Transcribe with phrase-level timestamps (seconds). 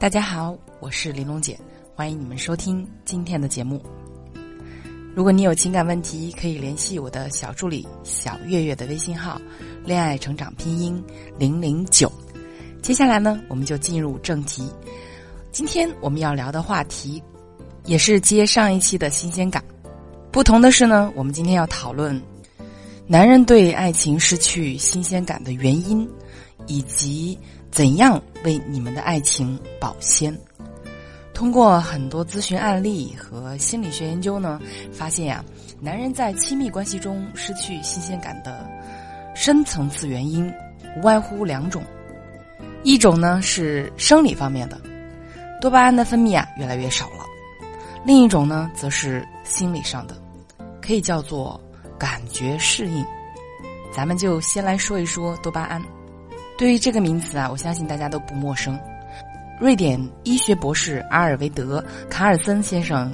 [0.00, 1.60] 大家好，我是玲珑姐，
[1.94, 3.84] 欢迎你们收听今天的节目。
[5.14, 9.38] 如果你有情感问题，可以联系我的小助理小月月的微信号
[9.84, 11.04] “恋爱成长拼音
[11.36, 12.10] 零零九”。
[12.80, 14.72] 接下来呢，我们就进入正题。
[15.52, 17.22] 今天我们要聊的话题，
[17.84, 19.62] 也是接上一期的新鲜感。
[20.32, 22.18] 不同的是呢，我们今天要讨论
[23.06, 26.08] 男人对爱情失去新鲜感的原因，
[26.66, 27.38] 以及。
[27.70, 30.36] 怎样为你们的爱情保鲜？
[31.32, 34.60] 通过很多咨询案例和心理学研究呢，
[34.90, 35.44] 发现呀，
[35.80, 38.68] 男人在亲密关系中失去新鲜感的
[39.36, 40.52] 深层次原因，
[40.96, 41.80] 无外乎两种。
[42.82, 44.76] 一种呢是生理方面的，
[45.60, 47.24] 多巴胺的分泌啊越来越少了；
[48.04, 50.20] 另一种呢则是心理上的，
[50.82, 51.58] 可以叫做
[51.96, 53.06] 感觉适应。
[53.92, 55.80] 咱们就先来说一说多巴胺。
[56.60, 58.78] 对于这个名词啊，我相信大家都不陌生。
[59.58, 63.10] 瑞典医学博士阿尔维德·卡尔森先生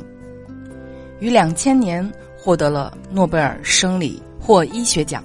[1.20, 5.22] 于两千年获得了诺贝尔生理或医学奖，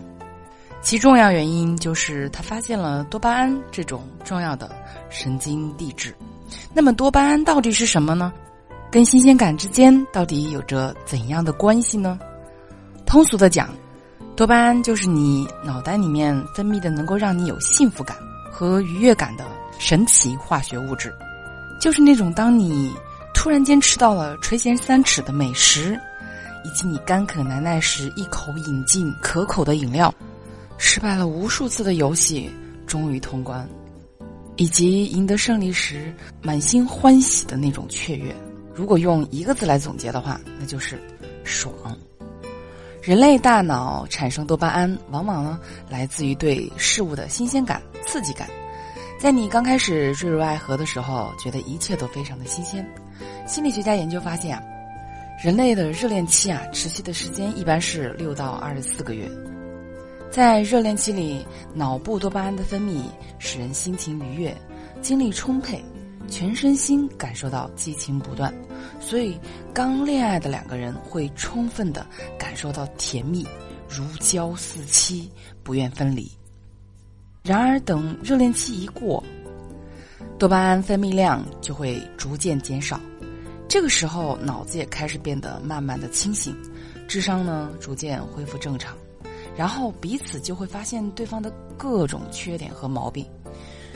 [0.84, 4.70] 其重要原因就是他发现了多巴胺这种重要的
[5.10, 6.14] 神经递质。
[6.76, 8.32] 那么，多巴胺到底是什么呢？
[8.92, 12.20] 跟新鲜感之间到底有着怎样的关系呢？
[13.04, 13.68] 通俗的讲。
[14.36, 18.18] 多巴胺就是你脑袋里面分泌的能够让你有幸福感
[18.52, 19.46] 和愉悦感的
[19.78, 21.14] 神奇化学物质，
[21.80, 22.92] 就是那种当你
[23.34, 26.00] 突然间吃到了垂涎三尺的美食，
[26.64, 30.14] 以及你干渴难耐时一口饮尽可口的饮料，
[30.78, 32.50] 失败了无数次的游戏
[32.88, 33.68] 终于通关，
[34.56, 38.36] 以及赢得胜利时满心欢喜的那种雀跃。
[38.74, 41.00] 如果用一个字来总结的话，那就是
[41.44, 41.74] 爽。
[43.02, 48.48] 人类大脑产生多巴胺，往往呢来自于对事物的新鲜感、刺激感。
[49.20, 52.88] 在你刚开始坠入爱河的时候，觉得一切都非常的新鲜。
[53.48, 54.62] 心理学家研究发现啊，
[55.44, 59.28] 人类的热恋期啊，持续的时间一般是六到二十四个月。
[60.30, 63.02] 在热恋期里，脑部多巴胺的分泌
[63.40, 64.56] 使人心情愉悦，
[65.02, 65.84] 精力充沛。
[66.32, 68.52] 全身心感受到激情不断，
[69.02, 69.38] 所以
[69.74, 72.08] 刚恋爱的两个人会充分的
[72.40, 73.46] 感受到甜蜜，
[73.90, 75.30] 如胶似漆，
[75.62, 76.32] 不愿分离。
[77.44, 79.22] 然而，等热恋期一过，
[80.40, 82.98] 多巴胺分泌量就会逐渐减少，
[83.68, 86.56] 这个时候脑子也开始变得慢慢的清醒，
[87.10, 88.96] 智商呢逐渐恢复正常，
[89.56, 93.26] 然后彼此就会发现对方的各种缺点和毛病。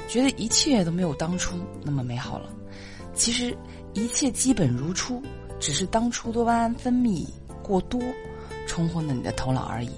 [0.07, 2.49] 觉得一切都没有当初那么美好了。
[3.13, 3.55] 其实
[3.93, 5.21] 一切基本如初，
[5.59, 7.25] 只是当初多巴胺分泌
[7.63, 8.01] 过多，
[8.67, 9.89] 冲昏了你的头脑而已。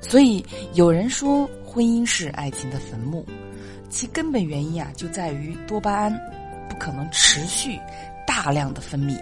[0.00, 3.24] 所以有人说婚姻是爱情的坟墓，
[3.88, 6.12] 其根本原因啊就在于多巴胺
[6.68, 7.78] 不可能持续
[8.26, 9.16] 大量的分泌，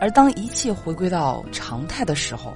[0.00, 2.52] 而当一切回归到常态的时候，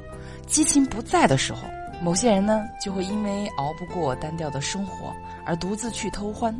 [0.47, 1.61] 激情不在的时候。
[2.01, 5.13] 某些人呢，就会因为熬不过单调的生活
[5.45, 6.55] 而独自去偷欢，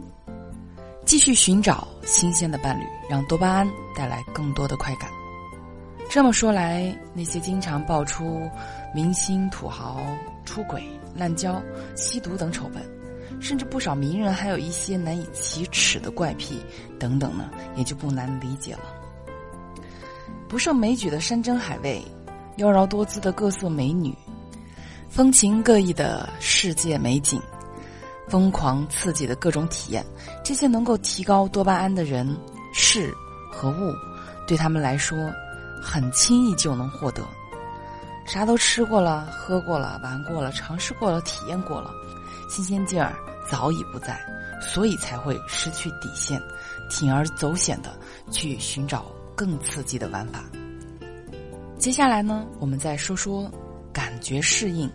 [1.05, 5.09] 继续寻找新鲜的伴侣，让多巴胺带来更多的快感。
[6.11, 8.51] 这么说来，那些经常爆出
[8.95, 10.01] 明星土豪
[10.45, 10.83] 出轨、
[11.15, 11.63] 滥交、
[11.95, 12.83] 吸毒等丑闻，
[13.41, 16.61] 甚至不少名人还有一些难以启齿的怪癖
[16.99, 18.81] 等等呢，也就不难理解了。
[20.49, 22.03] 不胜枚举的山珍海味，
[22.57, 24.13] 妖娆多姿的各色美女。
[25.09, 27.41] 风情各异的世界美景，
[28.29, 30.05] 疯狂刺激的各种体验，
[30.45, 32.37] 这些能够提高多巴胺的人、
[32.73, 33.13] 事
[33.51, 33.93] 和物，
[34.47, 35.19] 对他们来说，
[35.83, 37.23] 很轻易就能获得。
[38.27, 41.91] 啥都吃过了，喝过了，玩过了，尝试过了，体验过了，
[42.49, 43.17] 新鲜劲儿
[43.51, 44.21] 早已不在，
[44.61, 46.41] 所以才会失去底线，
[46.91, 47.99] 铤而走险的
[48.31, 50.45] 去寻找更刺激的玩法。
[51.79, 53.51] 接下来呢，我们再说说。
[53.99, 54.89] 感觉适应。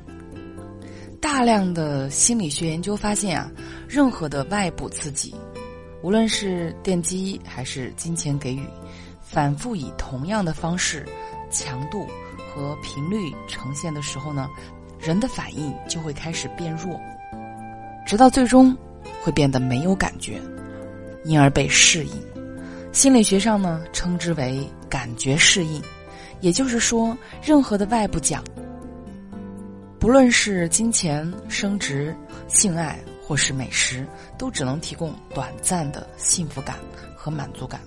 [1.19, 3.51] 大量的心理学研究发现啊，
[3.85, 5.35] 任何的外部刺激，
[6.01, 8.65] 无论是电击还是金钱给予，
[9.19, 11.05] 反复以同样的方式、
[11.51, 12.07] 强度
[12.47, 14.47] 和频率呈现的时候呢，
[14.97, 16.97] 人的反应就会开始变弱，
[18.05, 18.73] 直到最终
[19.21, 20.39] 会变得没有感觉，
[21.25, 22.13] 因而被适应。
[22.93, 25.81] 心理学上呢，称之为感觉适应，
[26.39, 28.41] 也就是说，任何的外部奖。
[30.03, 32.13] 不论是金钱、升职、
[32.49, 34.05] 性爱，或是美食，
[34.37, 36.77] 都只能提供短暂的幸福感
[37.15, 37.79] 和满足感。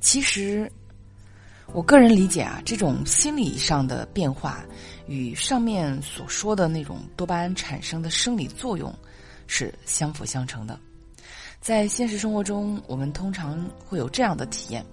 [0.00, 0.68] 其实，
[1.72, 4.64] 我个人理解啊，这种心理上的变化
[5.06, 8.92] 与上面所说的那种多巴胺产生的生理作用
[9.46, 10.76] 是相辅相成的。
[11.60, 14.84] 在现实生活中，我们通常会有这样的体验，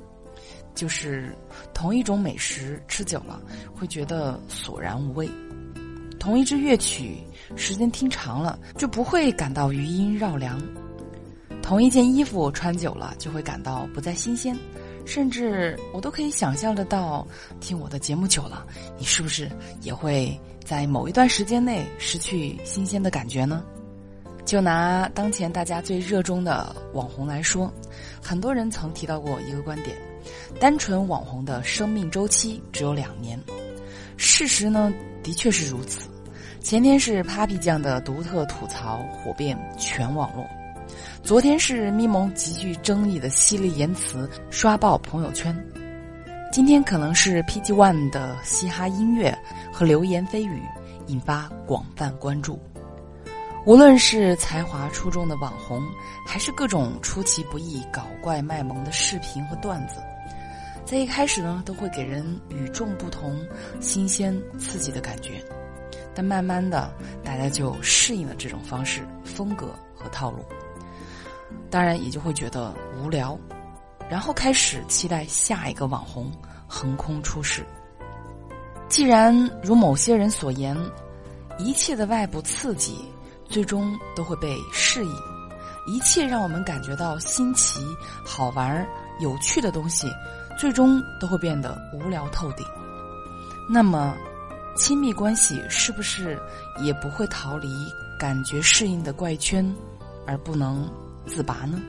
[0.76, 1.36] 就是
[1.74, 3.42] 同一种美食吃久了
[3.76, 5.28] 会觉得索然无味；
[6.22, 7.18] 同一支乐曲
[7.56, 10.56] 时间听长了就不会感到余音绕梁；
[11.64, 14.56] 同一件衣服穿久了就会感到不再新鲜。
[15.04, 17.28] 甚至我都可以想象得到，
[17.60, 18.64] 听我的节目久了，
[19.00, 19.50] 你是不是
[19.82, 23.64] 也会在某一段时间内失去新鲜的感觉呢？
[24.46, 27.74] 就拿当前大家最热衷的网红来说，
[28.22, 29.98] 很多人曾提到过一个观点：
[30.60, 33.40] 单纯网红的生命周期只有两年。
[34.18, 34.94] 事实呢，
[35.24, 36.11] 的确是如此。
[36.62, 40.46] 前天是 Papi 酱的独特吐槽火遍全网络。
[41.24, 45.56] 昨天是咪蒙极具争议的犀利言辞刷爆朋友圈，
[46.52, 49.36] 今天可能是 PG One 的嘻哈音乐
[49.74, 50.62] 和流言蜚语
[51.08, 52.60] 引发广泛关注。
[53.66, 55.84] 无论是才华出众的网红，
[56.28, 59.96] 还是各种出其不意搞怪卖萌的视频和段子，
[60.86, 63.44] 在一开始呢，都会给人与众不同、
[63.80, 65.44] 新鲜刺激的感觉，
[66.14, 66.94] 但慢慢的，
[67.24, 70.46] 大家就适应了这种方式、风格和套路。
[71.70, 73.38] 当然也就会觉得无聊，
[74.10, 76.32] 然后开始期待下一个网红
[76.68, 77.66] 横空出世。
[78.90, 80.78] 既然如某些人所言，
[81.58, 82.98] 一切的外部刺激
[83.46, 85.16] 最终都会被适应，
[85.88, 87.80] 一切让我们感觉到新奇、
[88.26, 88.86] 好玩、
[89.20, 90.08] 有趣的东西，
[90.58, 92.66] 最终都会变得无聊透顶。
[93.70, 94.14] 那么，
[94.76, 96.40] 亲密关系是不是
[96.82, 97.68] 也不会逃离
[98.20, 99.74] 感觉适应的怪圈，
[100.26, 100.90] 而不能？
[101.28, 101.80] 自拔呢？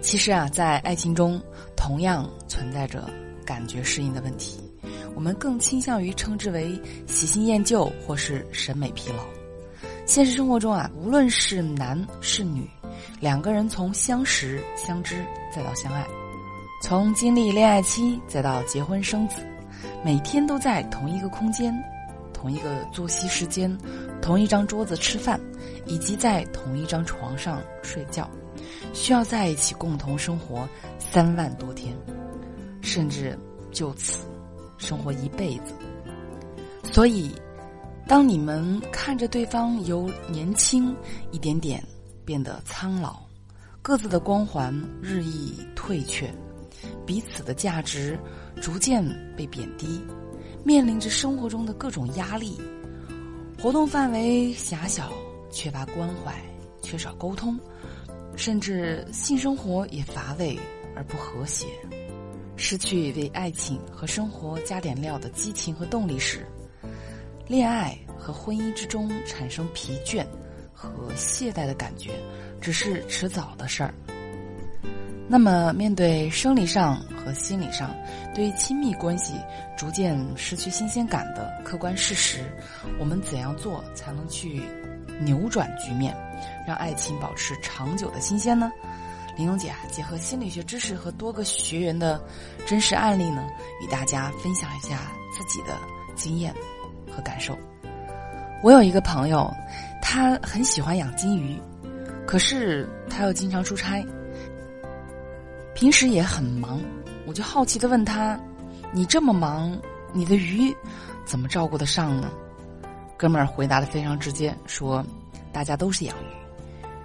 [0.00, 1.42] 其实啊，在爱情中
[1.76, 3.10] 同样存在着
[3.44, 4.60] 感觉适应的问题，
[5.16, 9.24] 我们更倾向于称之为喜新厌旧或是审美疲劳。
[10.06, 12.64] 现实生活中啊，无论是男是女，
[13.18, 15.16] 两个人从相识、相知
[15.52, 16.06] 再到相爱，
[16.80, 19.44] 从经历恋爱期再到结婚生子，
[20.04, 21.74] 每天都在同一个空间、
[22.44, 23.74] 同一个作息时间、
[24.20, 25.40] 同一张桌子吃饭，
[25.86, 28.28] 以及在同一张床上睡觉。
[28.92, 30.68] 需要在一起共同生活
[30.98, 31.96] 三万多天，
[32.82, 33.34] 甚至
[33.72, 34.26] 就此
[34.76, 35.72] 生活一辈子。
[36.92, 37.34] 所以，
[38.06, 40.94] 当你们看着对方由年轻
[41.30, 41.82] 一点点
[42.26, 43.20] 变得苍老，
[43.80, 44.70] 各自的光环
[45.00, 46.30] 日益退却，
[47.06, 48.18] 彼此的价值
[48.60, 49.02] 逐渐
[49.34, 50.04] 被贬低，
[50.64, 52.58] 面临着生活中的各种压力，
[53.60, 55.12] 活动范围狭小，
[55.50, 56.34] 缺乏关怀，
[56.80, 57.58] 缺少沟通。
[58.36, 60.58] 甚至性生活也乏味
[60.96, 61.66] 而不和谐，
[62.56, 66.44] 失去为爱情和生活加点料的激情和动力时，
[67.46, 70.26] 恋爱和婚姻之中产生疲倦
[70.72, 72.10] 和懈怠的感觉，
[72.60, 73.94] 只是迟早的事儿。
[75.26, 77.94] 那么，面对生理上和心理上
[78.34, 79.34] 对亲密关系
[79.76, 82.44] 逐渐失去新鲜感的客观事实，
[82.98, 84.62] 我们怎样做才能去
[85.20, 86.14] 扭转局面？
[86.66, 88.70] 让爱情保持长久的新鲜呢？
[89.36, 92.22] 玲珑姐啊，结合心理学知识和多个学员的
[92.66, 93.44] 真实案例呢，
[93.82, 95.74] 与大家分享一下自己的
[96.14, 96.54] 经验
[97.10, 97.58] 和感受。
[98.62, 99.50] 我有一个朋友，
[100.02, 101.58] 他很喜欢养金鱼，
[102.26, 104.04] 可是他又经常出差，
[105.74, 106.80] 平时也很忙。
[107.26, 108.38] 我就好奇的问他
[108.92, 109.76] ：“你这么忙，
[110.12, 110.74] 你的鱼
[111.24, 112.30] 怎么照顾得上呢？”
[113.16, 115.04] 哥们儿回答的非常直接，说。
[115.52, 116.26] 大家都是养鱼，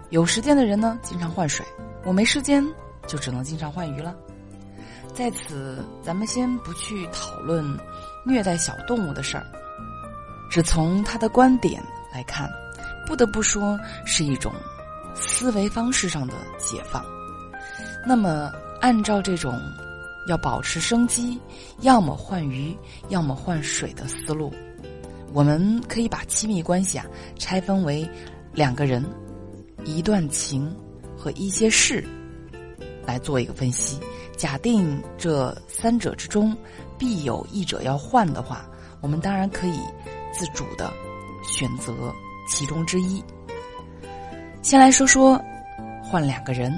[0.10, 1.64] 有时间的人呢经常换水，
[2.04, 2.66] 我没时间
[3.06, 4.16] 就只能经常换鱼了。
[5.14, 7.64] 在此，咱们先不去讨论
[8.26, 9.46] 虐待小动物的事儿，
[10.50, 11.80] 只从他的观点
[12.12, 12.50] 来看，
[13.06, 14.52] 不得不说是一种
[15.14, 17.06] 思维方式上的解放。
[18.06, 18.52] 那么，
[18.82, 19.60] 按照这种
[20.28, 21.40] 要保持生机，
[21.82, 22.76] 要么换鱼，
[23.10, 24.54] 要么换水的思路，
[25.34, 27.06] 我们可以把亲密关系啊
[27.38, 28.10] 拆分为。
[28.52, 29.06] 两个人，
[29.86, 30.76] 一段情
[31.16, 32.04] 和一些事，
[33.06, 34.00] 来做一个分析。
[34.36, 36.58] 假定这三者之中
[36.98, 38.66] 必有一者要换的话，
[39.02, 39.80] 我们当然可以
[40.34, 40.92] 自主的
[41.44, 41.94] 选择
[42.48, 43.24] 其中之一。
[44.64, 45.40] 先来说说
[46.04, 46.78] 换两个人，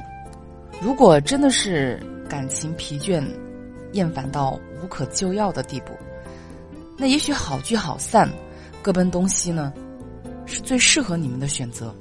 [0.82, 3.24] 如果真的是感情疲倦、
[3.94, 5.96] 厌烦到无可救药的地步，
[6.98, 8.28] 那也许好聚好散，
[8.82, 9.72] 各奔东西呢？
[10.48, 11.96] 是最适合你们的选择，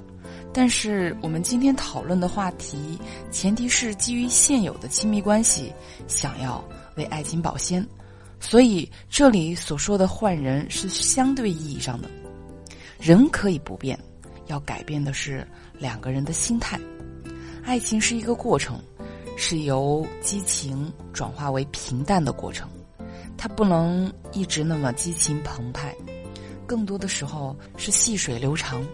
[0.51, 2.99] 但是我们今天讨论的话题，
[3.31, 5.71] 前提是基于现有的亲密关系，
[6.09, 6.65] 想要
[6.97, 7.87] 为爱情保鲜，
[8.41, 12.09] 所以这里所说的换人是相对意义上的，
[12.99, 13.97] 人可以不变，
[14.47, 15.47] 要改变的是
[15.79, 16.81] 两个人的心态。
[17.63, 18.81] 爱情是一个过程，
[19.37, 22.69] 是由激情转化为平淡的过程。
[23.37, 25.95] 它不能一直那么激情澎湃，
[26.67, 28.85] 更多的时候是细水流长。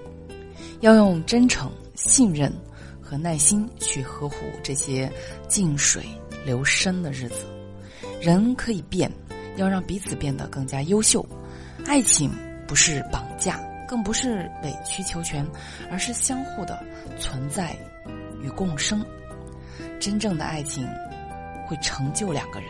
[0.80, 2.52] 要用真诚、信任
[3.00, 5.10] 和耐心去呵护这些
[5.48, 6.04] 静水
[6.44, 7.46] 流深的日子。
[8.20, 9.10] 人可以变，
[9.56, 11.26] 要让彼此变得更加优秀。
[11.86, 12.30] 爱情
[12.66, 13.58] 不是绑架，
[13.88, 15.46] 更不是委曲求全，
[15.90, 16.84] 而是相互的
[17.18, 17.76] 存在
[18.42, 19.04] 与共生。
[20.00, 20.86] 真正的爱情
[21.66, 22.68] 会成就两个人。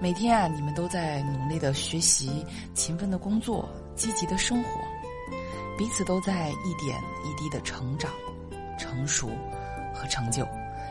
[0.00, 4.70] 每天啊，你们都在努力的学习、勤奋的工作、积极的生活。
[5.76, 8.10] 彼此都在一点一滴的成长、
[8.76, 9.30] 成熟
[9.94, 10.42] 和成就，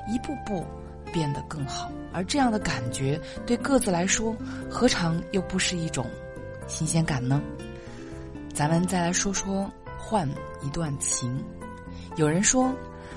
[0.07, 0.65] 一步步
[1.11, 1.91] 变得更好。
[2.13, 4.33] 而这样的感觉对各自来说，
[4.69, 6.05] 何尝又不是一种
[6.67, 7.41] 新鲜感呢？
[8.53, 10.27] 咱们再来说说换
[10.61, 11.37] 一段情。
[12.15, 12.73] 有人说，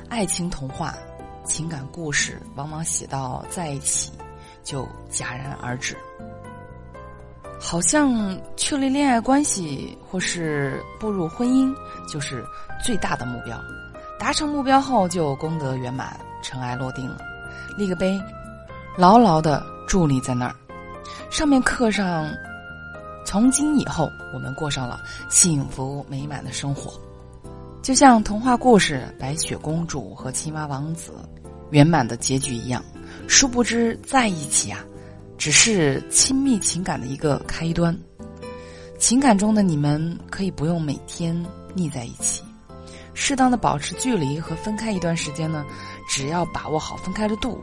[0.09, 0.95] 爱情童话、
[1.45, 4.13] 情感故事往往写到在一起
[4.63, 5.97] 就戛然而止。
[7.63, 11.71] 好像确立恋爱关系或是步入婚姻
[12.11, 12.43] 就是
[12.83, 13.61] 最大的目标，
[14.19, 17.19] 达成目标后就功德圆满、尘埃落定了，
[17.77, 18.19] 立个碑，
[18.97, 20.57] 牢牢的伫立在那儿，
[21.31, 22.33] 上面刻上
[23.27, 26.91] “从今以后我们过上了幸福美满的生活”，
[27.83, 31.13] 就像童话故事《白雪公主和青蛙王子》
[31.71, 32.85] 圆满的结局一样。
[33.27, 34.85] 殊不知，在一起啊。
[35.39, 37.99] 只是亲密情感的一个开端，
[38.99, 41.35] 情感中的你们可以不用每天
[41.73, 42.43] 腻在一起，
[43.15, 45.65] 适当的保持距离和分开一段时间呢，
[46.07, 47.59] 只要把握好分开的度，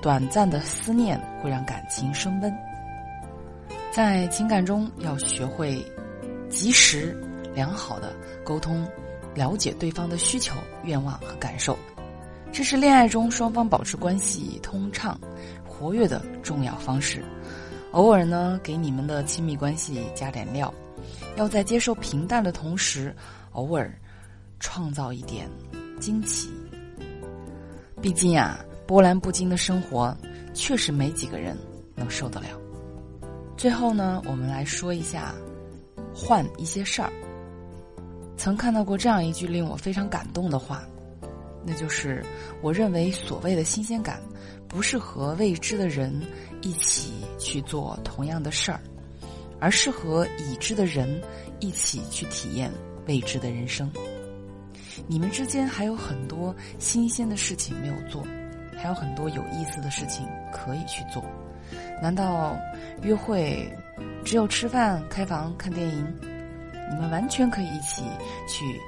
[0.00, 2.56] 短暂的思念会让感情升温。
[3.90, 5.84] 在情感中要学会
[6.48, 7.20] 及时、
[7.52, 8.86] 良好的沟通，
[9.34, 11.78] 了解对方的需求、愿望和感受，
[12.52, 15.18] 这是恋爱中双方保持关系通畅。
[15.66, 17.24] 活跃的重要方式，
[17.92, 20.74] 偶尔呢给你们的亲密关系加点料，
[21.36, 23.14] 要在接受平淡的同时，
[23.52, 23.96] 偶尔
[24.58, 25.48] 创造一点
[26.00, 26.50] 惊奇。
[28.02, 28.58] 毕竟啊，
[28.88, 30.16] 波澜不惊的生活
[30.52, 31.56] 确实没几个人
[31.94, 32.48] 能受得了。
[33.56, 35.32] 最后呢，我们来说一下
[36.12, 37.12] 换一些事儿。
[38.38, 40.82] 曾看到过这样一句令我非常感动的话，
[41.66, 42.24] 那就是
[42.62, 44.18] 我认为所谓的新鲜感。
[44.68, 46.12] 不是和未知的人
[46.60, 48.78] 一起去做同样的事儿，
[49.58, 51.22] 而是和已知的人
[51.58, 52.70] 一起去体验
[53.06, 53.90] 未知的人生。
[55.06, 58.22] 你们之间还有很多新鲜的事情没有做，
[58.76, 61.24] 还有很多有意思的事情可以去做。
[62.02, 62.54] 难道
[63.00, 63.74] 约会
[64.22, 66.06] 只有吃饭、开房、看电影？
[66.90, 68.02] 你们完全可以一起
[68.48, 68.80] 去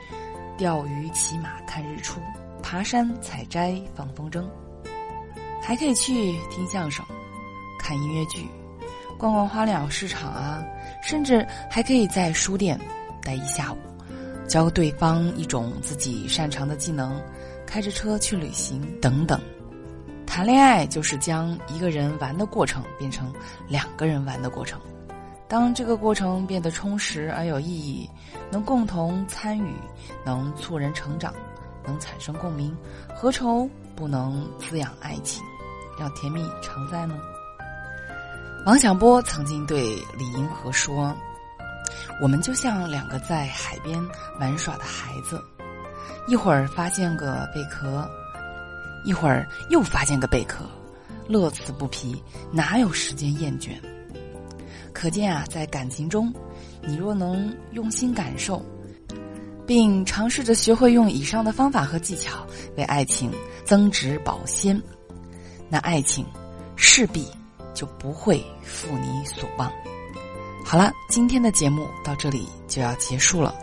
[0.57, 2.21] 钓鱼、骑马、看日出、
[2.62, 4.45] 爬山、采摘、放风筝。
[5.62, 7.04] 还可以去听相声、
[7.78, 8.49] 看音乐剧、
[9.19, 10.64] 逛逛花鸟市场啊，
[11.02, 12.80] 甚至还可以在书店
[13.23, 13.76] 待一下午，
[14.49, 17.23] 教对方一种自己擅长的技能，
[17.66, 19.40] 开着车去旅行等等。
[20.26, 23.33] 谈恋爱就是将一个人玩的过程变成
[23.69, 24.80] 两个人玩的过程。
[25.50, 28.09] 当这个过程变得充实而有意义，
[28.52, 29.75] 能共同参与，
[30.25, 31.35] 能促人成长，
[31.85, 32.73] 能产生共鸣，
[33.12, 35.42] 何愁不能滋养爱情？
[35.99, 37.19] 让甜蜜常在呢。
[38.64, 41.12] 王小波曾经对李银河说
[42.23, 44.00] ：“我们就像两个在海边
[44.38, 45.42] 玩耍的孩子，
[46.28, 48.09] 一会儿发现个贝壳，
[49.04, 50.64] 一会儿又发现个贝壳，
[51.26, 53.73] 乐此不疲，哪有时间厌倦？
[54.92, 56.32] 可见啊，在感情中，
[56.82, 58.64] 你若能用心感受，
[59.66, 63.30] 并尝试着学会用以上的方法和技巧为爱情
[63.64, 64.80] 增值保鲜。”
[65.68, 66.26] 那爱情
[66.75, 67.26] 势必
[67.73, 69.70] 就不会负你所望。
[70.64, 73.54] 好了，今天的节目到这里就要结束了。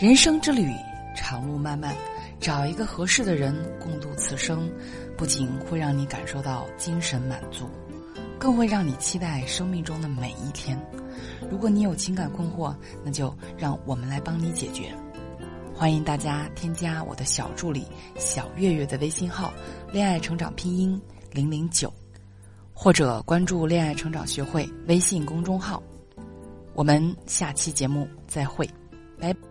[0.00, 0.72] 人生之旅
[1.16, 1.94] 长路漫漫，
[2.38, 4.70] 找一个合适的人共度此生，
[5.16, 7.68] 不仅会让你感受到精神满足，
[8.38, 10.80] 更会让你期待生命中的每一天。
[11.50, 14.94] 如果你有情感困惑，那就让我们来帮你解决。
[15.74, 19.52] 欢迎大家添加我的小助理小月月的微信号
[19.92, 21.00] “恋爱成长拼音
[21.32, 21.92] 零零九”，
[22.74, 25.82] 或者关注“恋爱成长学会”微信公众号。
[26.74, 28.68] 我们下期节目再会，
[29.20, 29.47] 拜。